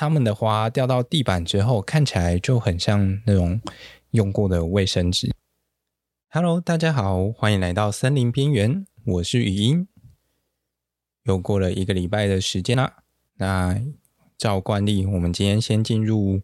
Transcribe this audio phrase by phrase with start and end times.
[0.00, 3.60] 他们的花掉到地板之后，看起来就很像那种
[4.12, 5.30] 用过的卫生纸。
[6.30, 9.86] Hello，大家好，欢迎来到森林边缘，我是语音。
[11.24, 13.02] 又过了一个礼拜的时间啦，
[13.34, 13.78] 那
[14.38, 16.40] 照惯例，我们今天先进入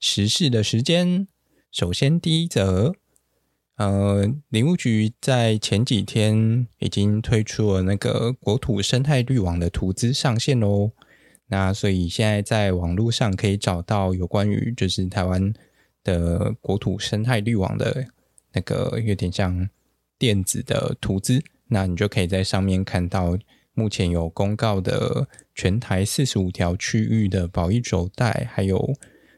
[0.00, 1.28] 时事的时间。
[1.70, 2.96] 首先，第一则。
[3.76, 10.90] 呃，林务局在前几天已经推出了那个国土生态绿网的图资上线喽。
[11.48, 15.52] 那所以现在在网络上可以找到有关于就是台湾
[16.02, 18.06] 的国土生态绿网的
[18.52, 19.68] 那个有点像
[20.18, 23.38] 电子的图资，那你就可以在上面看到
[23.74, 28.94] 目前有公告的全台四十五条区域的保育轴带，还有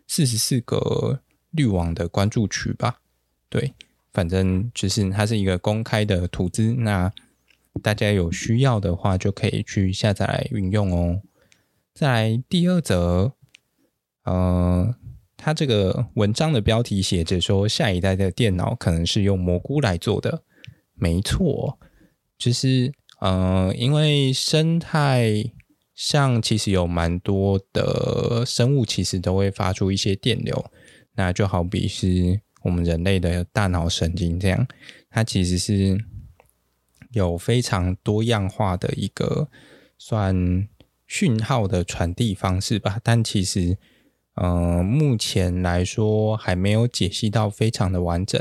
[0.07, 1.21] 四十四个
[1.51, 3.01] 绿网的关注区吧。
[3.49, 3.75] 对。
[4.11, 7.13] 反正就是它是一个公开的图资，那
[7.83, 11.21] 大家有需要的话就可以去下载来运用哦。
[11.99, 13.33] 再来第二则，
[14.23, 14.95] 呃，
[15.37, 20.45] 它这个文章的标题写着说，下一代的电脑可能是用蘑菇来做的。
[20.95, 21.77] 没错，
[22.39, 25.51] 就是呃，因为生态
[25.97, 30.71] 上其实有蛮多的生物，其实都会发出一些电流，
[31.17, 32.41] 那就好比是。
[32.63, 34.67] 我们人类的大脑神经这样，
[35.11, 35.99] 它其实是
[37.13, 39.49] 有非常多样化的一个
[39.97, 40.69] 算
[41.09, 43.01] 讯号的传递方式吧。
[43.03, 43.77] 但其实，
[44.35, 48.41] 呃，目前来说还没有解析到非常的完整。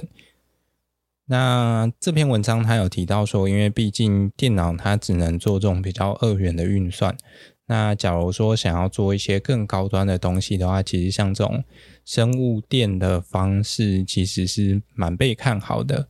[1.26, 7.18] 那这篇文章它有提到说，因为毕竟电脑它只能做这种比较二元的运算。
[7.66, 11.62] 那假如说想要做一些更高端的东西的话，其实像这种
[12.06, 16.08] 生物电的方式，其实是蛮被看好的，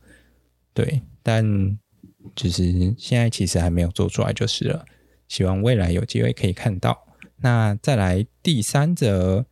[0.72, 1.02] 对。
[1.20, 1.76] 但
[2.36, 4.84] 只是现在其实还没有做出来就是了。
[5.28, 7.06] 希望未来有机会可以看到。
[7.36, 9.44] 那再来第三则，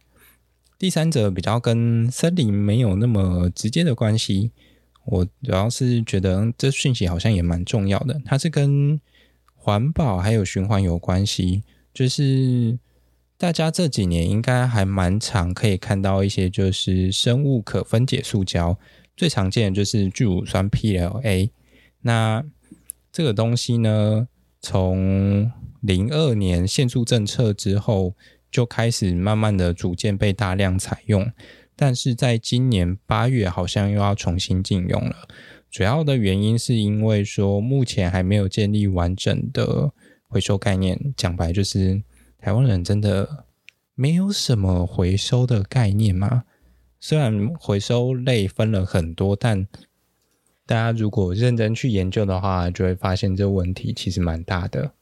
[0.79, 4.51] 第三则比较跟森林没有那么直接的关系。
[5.05, 9.01] 我主要是觉得这讯息好像也蛮重要的，它是跟
[9.55, 11.63] 环保还有循环有关系。
[11.95, 12.77] 就是
[13.39, 18.77] 大家这几年应该还蛮常可以看到一些，就是生物可分解塑胶，
[19.17, 21.51] 最常见的就是聚乳酸 PLA。
[22.01, 22.45] 那
[23.13, 24.27] 这个东西呢，
[24.69, 28.17] 从零二年限塑政策之后，
[28.51, 31.31] 就开始慢慢的逐渐被大量采用，
[31.77, 35.29] 但是在今年八月好像又要重新禁用了。
[35.71, 39.93] 主要的原因是因为说目前还没有建立完整的。
[40.27, 42.03] 回收概念讲白就是，
[42.41, 43.47] 台湾人真的
[43.95, 46.43] 没有什么回收的概念吗？
[46.99, 49.69] 虽然回收类分了很多，但
[50.67, 54.93] 大家如果认真去研究的话，就会发现这个问题其实蛮大的。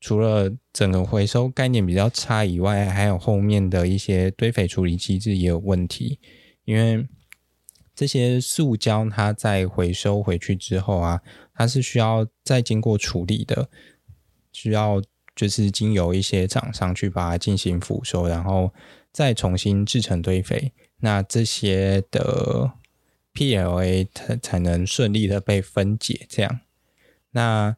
[0.00, 6.20] 除了整个回收概念比较差以外，还有后面的一些堆肥处理机制也有问题。
[6.64, 7.04] 因为
[7.96, 11.20] 这些塑胶它在回收回去之后啊，
[11.54, 13.68] 它是需要再经过处理的。
[14.52, 15.02] 需要
[15.34, 18.72] 就是经由一些厂商去把它进行腐收，然后
[19.12, 22.70] 再重新制成堆肥，那这些的
[23.38, 26.26] PLA 它才能顺利的被分解。
[26.28, 26.60] 这样，
[27.30, 27.76] 那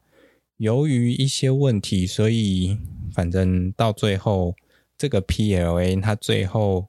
[0.57, 2.79] 由于一些问题，所以
[3.13, 4.55] 反正到最后
[4.97, 6.87] 这个 PLA 它最后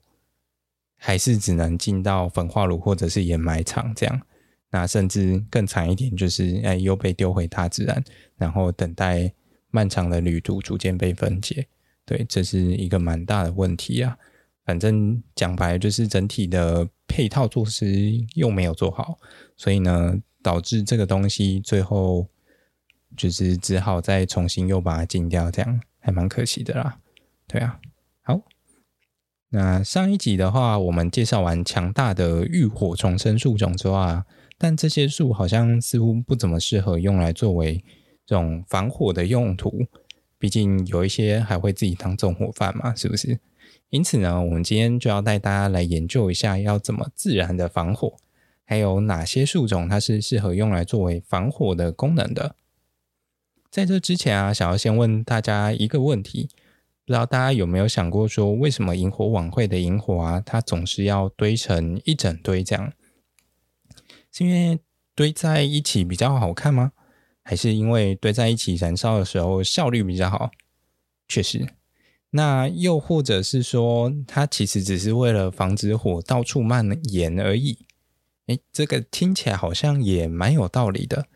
[0.95, 4.21] 还是只能进到焚化炉或者是掩埋场这样。
[4.71, 8.03] 那甚至更惨一点，就是哎又被丢回大自然，
[8.37, 9.31] 然后等待。
[9.75, 11.65] 漫长的旅途逐渐被分解，
[12.05, 14.15] 对，这是一个蛮大的问题啊。
[14.65, 19.17] 反正讲白就是整体的配套措施又没有做好，
[19.57, 22.27] 所以呢，导致这个东西最后
[23.15, 26.99] 就是只好再重新又把它禁掉，这样还蛮可惜的啦。
[27.47, 27.79] 对啊，
[28.21, 28.41] 好，
[29.49, 34.25] 那上一集的话，我们介绍完强大的浴火重生树种之后啊，
[34.57, 37.83] 但这些树好像似乎不怎么适合用来作为。
[38.25, 39.85] 这种防火的用途，
[40.39, 43.37] 毕竟有一些还会自己当纵火犯嘛，是不是？
[43.93, 48.15] 因此呢，我们今天就要带大家来研究一下，要怎么自然的防火，
[48.65, 52.55] 还有哪些树种它是适合用来作为防火的功能的。
[53.69, 56.49] 在这之前啊，想要先问大家一个问题，
[57.05, 62.91] 不知道大家有没有想过，说为什么萤火晚会的萤火啊，它总是要堆成一整堆这样？
[64.31, 64.79] 是因为
[65.13, 66.93] 堆在一起比较好看吗？
[67.43, 70.49] 还是因为堆在一起燃烧的时候效率比较好，
[71.27, 71.67] 确实。
[72.35, 77.77] 那又或者是说，它其实只是为了防止火到处蔓延而已。
[78.47, 81.27] 诶，这个听起来好像也蛮有道理的。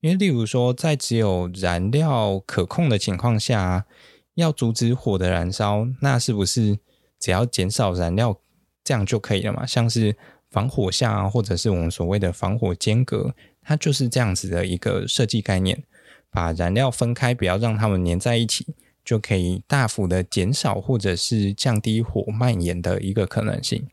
[0.00, 3.86] 因为例如说，在只有燃料可控的情况下，
[4.34, 6.78] 要阻止火的燃烧，那是不是
[7.18, 8.38] 只要减少燃料，
[8.84, 9.64] 这样就可以了嘛。
[9.64, 10.14] 像是
[10.50, 15.82] 防火巷啊，或者是我们所谓的防火间隔，它就是这样子的一个设计概念，
[16.30, 18.66] 把燃料分开，不要让它们粘在一起，
[19.06, 23.88] 就可以大幅的减少或者是降低火蔓延的一个可能性。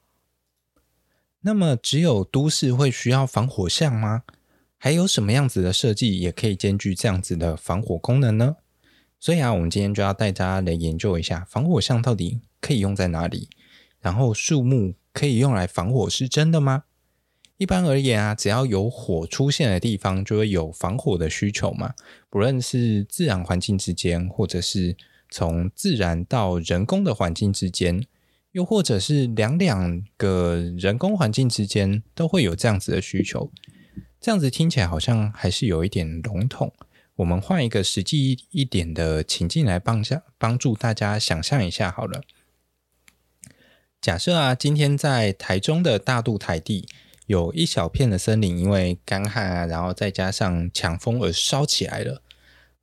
[1.42, 4.24] 那么，只有都市会需要防火巷吗？
[4.78, 8.56] 还有什么样子的设计也可以兼具这样子的防火功能呢？
[9.20, 13.48] 所以啊，我们今天就要带大家来研究一下防火巷到底可以用在哪里，
[14.02, 16.86] 然后树木可以用来防火是真的吗？
[17.58, 21.94] 一般而言啊，只要有火出现的地方，就会有防火的需求嘛。
[22.30, 24.98] 不论是自然环境之间，或者是
[25.30, 28.04] 从自然到人工的环境之间，
[28.52, 33.52] 又或者是两两个人工环境之间，都会有这样子的需求。
[34.20, 36.74] 这样子听起来好像还是有一点笼统。
[37.18, 42.22] 我们换一个实际一点的情境来帮下帮助大家想象一下好了。
[44.02, 46.88] 假设啊，今天在台中的大肚台地
[47.28, 52.22] 有一小片的森林，因为干旱啊，然后再加上强风而烧起来了。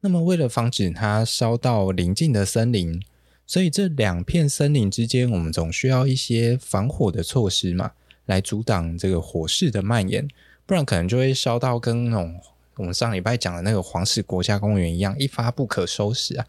[0.01, 3.03] 那么为了防止它烧到邻近的森林，
[3.47, 7.93] 所以这两片森林之间，我们总需要一些防火的措施嘛，
[8.27, 10.27] 来阻挡这个火势的蔓延，
[10.65, 12.41] 不然可能就会烧到跟那种。
[12.77, 16.47] 我们上礼拜讲的那个黄石国家公园一样，一发不可收拾啊！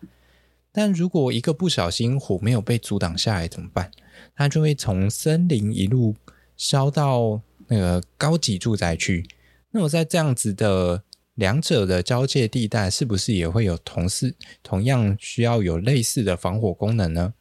[0.72, 3.92] 但如果一个不小心火没有被阻挡下来怎么办？
[4.34, 6.16] 它就会从森林一路
[6.56, 9.25] 烧到那个高级住宅区。
[9.71, 11.03] 那么在这样子的
[11.35, 17.33] 两者的交界地带，是不是也会有同事同样需要有类似的防火功能呢？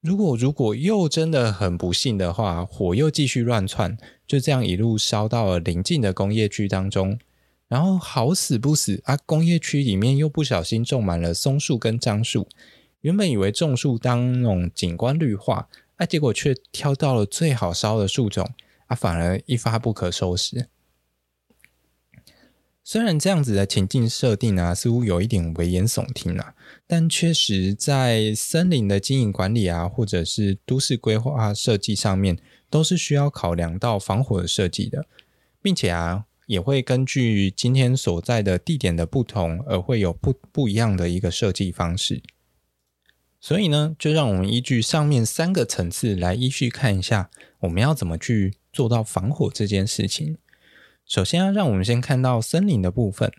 [0.00, 7.18] 如果如果又真的很不幸的话，火又继续乱窜，就这样一路烧到了邻近的工业区当中。
[7.66, 12.46] 然后好死不死啊，工业区里面又不小心种满了松树跟樟树。
[13.00, 18.48] 原本以为种树当那种景观绿化，啊，结果却挑到了最好烧的树种，
[18.92, 20.68] 啊，反而一发不可收拾。
[22.84, 26.54] 虽然这样子的情境设定啊，似乎有一点危言耸听啊，
[26.86, 35.06] 但确实在森林的经营管理啊，或者是都市规划设计上面，都是需要考量到防火的设计的，
[35.60, 36.26] 并且啊。
[36.46, 42.20] 也会根据今天所在的地点的不同，而会有不不一样的一个设计方式。
[43.40, 47.30] 所以呢，就让我们依据上面三个层次来依序看一下，
[47.60, 50.38] 我们要怎么去做到防火这件事情。
[51.04, 53.32] 首先啊，让我们先看到森林的部分。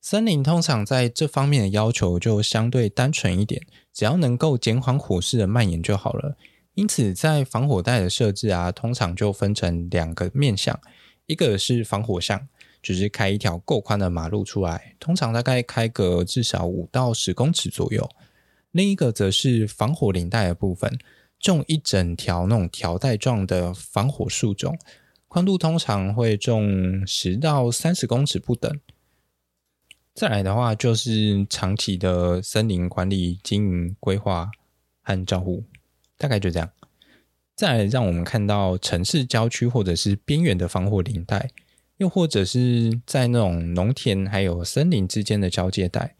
[0.00, 6.36] 森林通常在这方面的要求就相对单纯一点，只要能够减缓火势的蔓延就好了。
[6.74, 10.80] 因此，在防火带的设置啊，通常就分成两个面向。
[11.26, 12.48] 一个是防火巷，
[12.82, 18.08] 就是开一条够宽的马路出来，通常大概开个至少五到十公尺左右。
[18.72, 20.98] 另一个则是防火林带的部分，
[21.50, 24.78] 种一整条那种条带状的防火树种，
[25.26, 28.80] 宽度通常会种十到三十公尺不等。
[30.14, 34.50] 再来的话，就是长期的森林管理、经营、规划
[35.02, 35.64] 和照护，
[36.16, 36.70] 大概就这样。
[37.56, 41.50] 再来，让我们看到城市郊区或者是边缘的防火林带，
[41.96, 46.14] 又或者是在那种农田还有森林之间的交界带，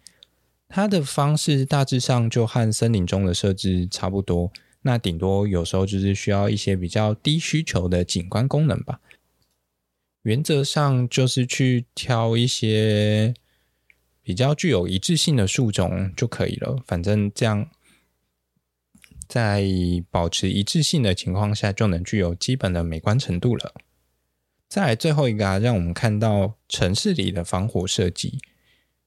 [0.69, 4.51] 它的方式大致上就和森林中的设置差不多。
[4.83, 9.01] 那顶多有时候就是需要一些比较低需求的景观功能吧。
[10.23, 13.35] 原则上就是去挑一些
[14.23, 17.69] 比较具有一致性的树种就可以了，反正这样。
[19.29, 19.65] 在
[20.11, 23.73] 保持一致性的情况下，就能具有基本的美观程度了。
[24.69, 28.41] 再来最后一个啊，让我们看到城市里的防火设计。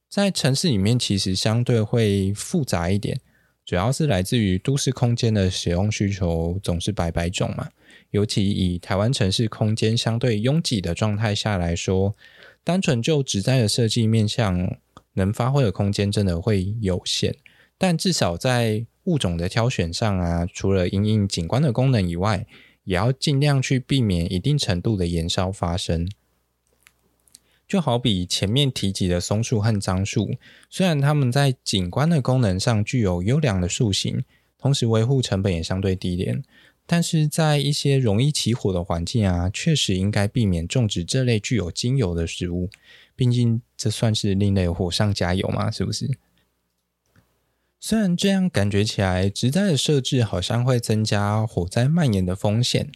[0.09, 3.21] 在城市里面，其实相对会复杂一点，
[3.65, 7.69] 主要是来自于都市空间的使用需求总是百百种嘛。
[8.11, 12.15] 尤其以台湾城市空间相对拥挤的状态下来说，
[12.63, 14.77] 单纯就植栽的设计面向，
[15.13, 17.35] 能发挥的空间真的会有限。
[17.77, 22.45] 但至少在物种的挑选上啊，除了因应景观的功能以外，
[22.83, 26.07] 也要尽量去避免一定程度的延烧发生。
[27.67, 30.35] 就好比前面提及的松树和樟树，
[30.69, 34.23] 虽然它们在景观的功能上具有优良的树形，
[34.57, 36.43] 同时维护成本也相对低廉，
[36.85, 42.69] 但是在一些容易起火的环境啊，确实应该避免种植这类具有精油的植物。
[43.15, 46.17] 毕竟这算是另类火上加油嘛，是不是？
[47.79, 52.91] 虽然这样感觉起来，植栽的设置好像会增加火灾蔓延的风险，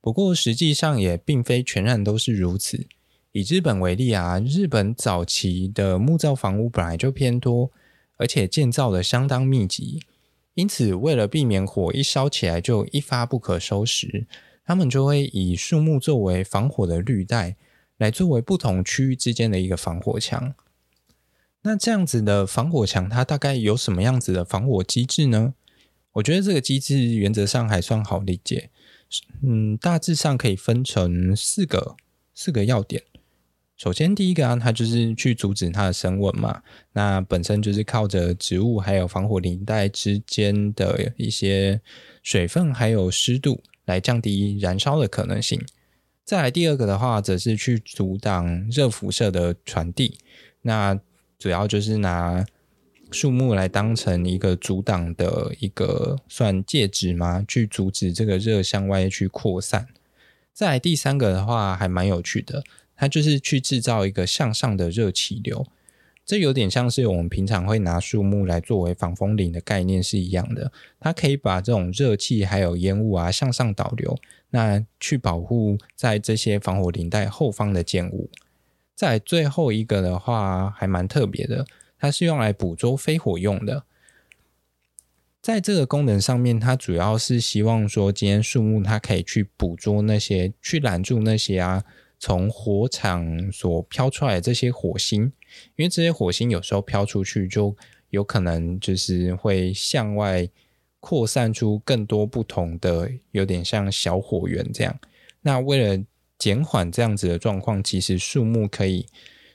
[0.00, 2.86] 不过实际上也并非全然都是如此。
[3.32, 7.70] 以日本为例啊，日本早期的木造房屋本来就偏多，
[8.18, 10.02] 而且建造的相当密集，
[10.52, 14.26] 因此，为了避免火一烧起来就一发不可收拾，
[14.66, 17.56] 他们就会以树木作为防火的绿带，
[17.96, 20.54] 来作为不同区域之间的一个防火墙。
[21.62, 25.54] 那这样子的防火墙，它大概有什么样子的防火机制呢？
[26.12, 28.68] 我觉得这个机制原则上还算好理解，
[29.42, 31.96] 嗯，大致上可以分成四个
[32.34, 33.02] 四个要点。
[33.76, 36.62] 首先，第一个啊，它就是去阻止它的升温嘛。
[36.92, 41.80] 那本身就是靠着植物还有防火林带之间的一些
[42.22, 45.60] 水分还有湿度来降低燃烧的可能性。
[46.24, 50.16] 再来第二个的话，则是去阻挡热辐射的传递。
[50.60, 51.00] 那
[51.36, 52.46] 主要就是拿
[53.10, 59.88] 树木来当成一个阻挡的一个算介质嘛，去阻止这个热向外去扩散。
[60.52, 62.62] 再来第三个的话，还蛮有趣的。
[63.02, 65.66] 它就是去制造一个向上的热气流，
[66.24, 70.70] 这有点像是我们平常会拿树木来作为防风林的概念是一样的。
[71.00, 74.16] 它可以把这种热气还有烟雾啊向上导流，
[74.50, 78.30] 那去保护在这些防火林带后方的建物。
[78.94, 81.66] 在最后一个的话还蛮特别的，
[81.98, 83.82] 它是用来捕捉飞火用的。
[85.40, 91.82] 在这个功能上面，它主要是希望说，今天树木它可以去捕捉那些，去拦住那些啊。
[92.24, 95.24] 从火场所飘出来的这些火星，
[95.74, 97.76] 因为这些火星有时候飘出去，就
[98.10, 100.48] 有可能就是会向外
[101.00, 104.96] 扩散出更多不同的，有点像小火源这样。
[105.40, 106.04] 那为了
[106.38, 109.04] 减缓这样子的状况，其实树木可以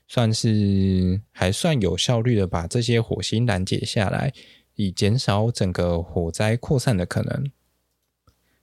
[0.09, 4.33] 算是还算有效率的把这些火星拦截下来，
[4.75, 7.49] 以减少整个火灾扩散的可能。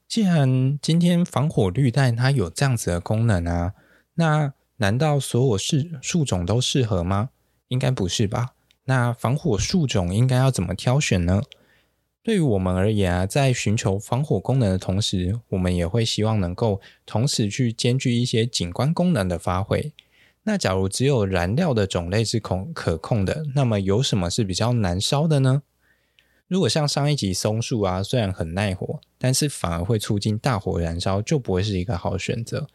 [0.06, 3.72] 既然今天防火绿带它有这样子的功能啊。
[4.14, 7.30] 那难道所有树树种都适合吗？
[7.68, 8.54] 应该不是吧。
[8.84, 11.42] 那防火树种应该要怎么挑选呢？
[12.22, 19.92] 对于我们而言啊，在寻求防火功能的同时，我们也会希望能够同时去兼具一些景观功能的发挥。
[20.44, 25.62] 那假如只有燃料的种类是可可控的，那么有什么是比较难烧的呢？
[26.46, 32.68] 如果像上一集松树啊，虽然很耐火，但是反而会促进大火燃烧，就不会是一个好选择。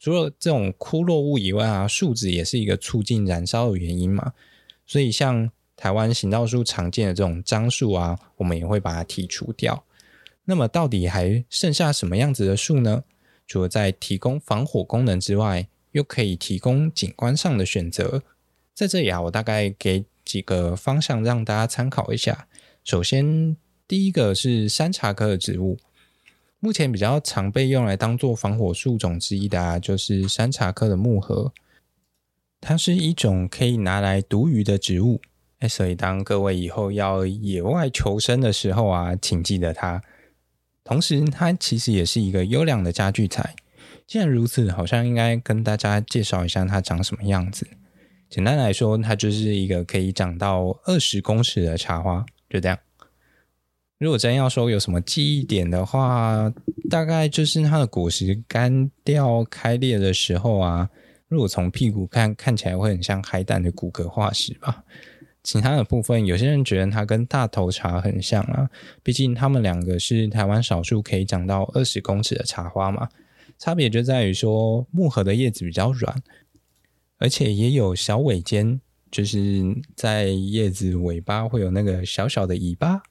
[0.00, 4.32] 除了这种枯落物以外啊，树脂也是一个促进燃烧的原因嘛。
[4.86, 9.84] 所以像台湾行道树常见的这种樟树啊，我们也会把它剔除掉。
[10.46, 13.04] 那么到底还剩下什么样子的树呢？
[13.46, 18.22] 除了在提供防火功能之外，又可以提供景观上的选择。
[18.74, 22.48] 在这里啊，我大概给几个方向让大家参考一下。
[22.84, 25.76] 首先，第一个是山茶科的植物。
[26.60, 31.52] 目前比较常被用来当做防火树种之一的啊，就是山茶科的木荷。
[32.60, 35.22] 它是一种可以拿来毒鱼的植物，
[35.60, 40.02] 哎，所以当各位以后要野外求生的时候啊，请记得它。
[40.84, 43.54] 同时，它其实也是一个优良的家具材。
[44.06, 47.66] 既然如此，好像应该跟大家介绍一下它长什么样子。
[48.28, 52.78] 简单来说，它就是一个可以长到二十公尺的茶花，就这样。
[54.00, 56.50] 如果真要说有什么记忆点的话，
[56.88, 60.88] 大概就是它的果实干掉开裂的时候啊，
[61.28, 64.82] 如果从屁股看，看起来会很像海胆的骨骼化石吧。
[65.42, 68.70] 其他的部分，有些人觉得它跟大头茶很像啊，
[69.02, 73.06] 毕竟它们两个是台湾少数可以长到二十公尺的茶花嘛。
[73.58, 76.22] 差别就在于说，木荷的叶子比较软，
[77.18, 78.80] 而且也有小尾尖，
[79.10, 79.62] 就是
[79.94, 83.02] 在叶子尾巴会有那个小小的尾巴。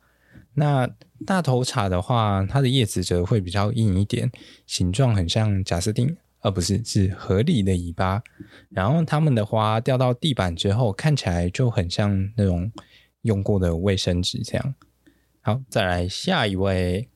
[0.60, 0.90] 那
[1.26, 4.30] 大头茶的话，它的叶子则会比较硬一点，
[4.68, 8.22] 形状很像贾斯汀，而不是是河狸的尾巴。
[8.70, 12.70] 然后它们的花掉到地板之后，看起来就很像那种
[13.22, 14.76] 用过的卫生纸这样。
[15.40, 17.08] 好，再来下一位。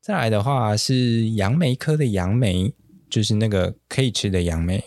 [0.00, 2.74] 再来的话是杨梅科的杨梅，
[3.08, 4.82] 就是那个可以吃的杨梅，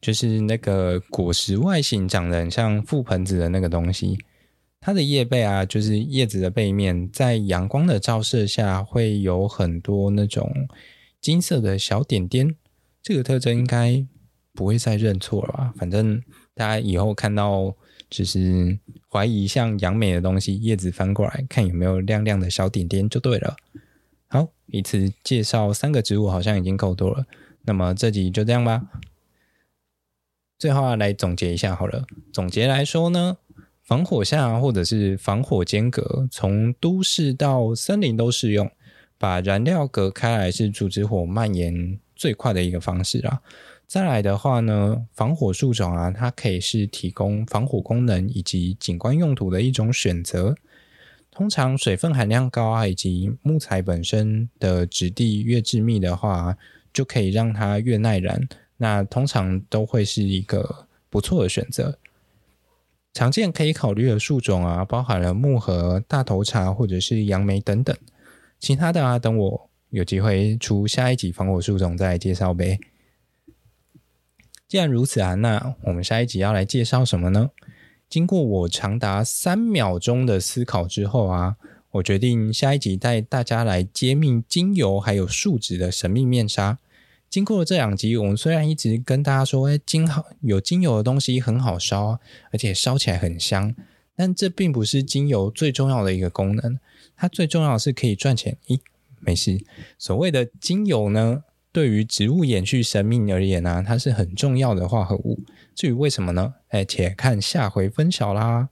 [0.00, 4.16] 就是那个果实外形长得很像覆盆子的那个东西。
[4.84, 10.52] 它的叶背啊，就是叶子的背面，在阳光的照射下，会有很多那种
[11.20, 12.56] 金色的小点点。
[13.00, 14.04] 这个特征应该
[14.52, 15.72] 不会再认错了吧？
[15.76, 16.20] 反正
[16.52, 17.72] 大家以后看到
[18.10, 18.76] 就是
[19.08, 23.56] 怀疑像杨梅的东西，叶子翻过来看有没有亮亮的小点点就对了。
[24.26, 27.24] 好，一次介绍三个植物好像已经够多了，
[27.62, 28.82] 那么这集就这样吧。
[30.58, 33.36] 最后来总结一下好了，总结来说呢。
[33.92, 38.70] 防火巷或者是防火间隔，从都市到森林都适用。
[39.18, 43.42] 把燃料隔开来是阻止火蔓延最快的一个方式啦。
[43.86, 50.54] 再来的话呢，防火树种啊，它可以是提供防火功能以及景观用途的一种选择。
[51.30, 56.56] 通常水分含量高啊，以及木材本身的质地越致密的话，
[56.94, 58.48] 就可以让它越耐燃。
[58.78, 61.98] 那通常都会是一个不错的选择。
[63.12, 67.96] 常见可以考虑的树种啊，包含了木荷、大头茶或者是杨梅等等。
[68.58, 72.78] 其他的啊，等我有机会出下一集防火树种再介绍呗。
[74.66, 77.50] 既然如此啊，那我们下一集要来介绍什么呢？
[78.08, 81.56] 经过我长达三秒钟的思考之后啊，
[81.90, 86.78] 我决定下一集带大家来揭秘精油还有树脂的神秘面纱。
[87.32, 92.20] 经过了这两集，我们虽然一直跟大家说，哎，精好有精油的东西很好烧，
[92.50, 93.74] 而且烧起来很香，
[94.14, 96.78] 但这并不是精油最重要的一个功能。
[97.16, 98.58] 它最重要的是可以赚钱。
[98.66, 98.78] 咦，
[99.20, 99.58] 没事。
[99.96, 105.40] 所谓的精油呢，对于植物延续生命而言呢、它是很重要的化合物。
[105.74, 106.52] 至于为什么呢？
[106.68, 108.68] 哎，且看下回分晓啦。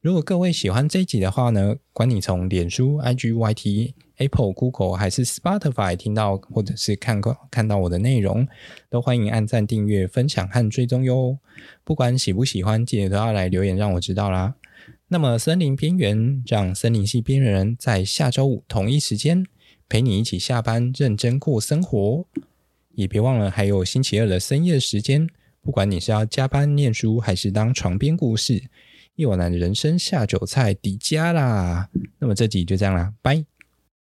[0.00, 8.46] 如果各位喜欢这一集的话呢，管你从脸书、IG、YT、Apple、Google 还是 Spotify 听到或者是看过看到我的内容，
[8.88, 11.38] 都欢迎按赞、订阅、分享和追踪哟。
[11.84, 14.54] 不管喜不喜欢，记得都要来留言让我知道啦。
[15.08, 19.44] 那么，森林边缘让森林系边缘人在下周五同一时间。
[19.88, 22.26] 陪你一起下班，认真过生活，
[22.94, 25.28] 也别忘了还有星期二的深夜时间。
[25.62, 28.64] 不管你是要加班念书，还是当床边故事，
[29.14, 31.88] 夜晚的人生下酒菜，底加啦。
[32.18, 33.44] 那么这集就这样啦，拜。